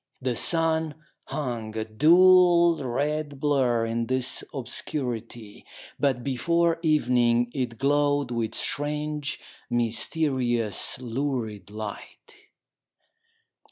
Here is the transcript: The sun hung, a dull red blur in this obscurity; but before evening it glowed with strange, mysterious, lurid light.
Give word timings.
The 0.19 0.35
sun 0.35 0.95
hung, 1.25 1.77
a 1.77 1.85
dull 1.85 2.83
red 2.83 3.39
blur 3.39 3.85
in 3.85 4.07
this 4.07 4.43
obscurity; 4.51 5.63
but 5.99 6.23
before 6.23 6.79
evening 6.81 7.51
it 7.53 7.77
glowed 7.77 8.31
with 8.31 8.55
strange, 8.55 9.39
mysterious, 9.69 10.99
lurid 10.99 11.69
light. 11.69 12.33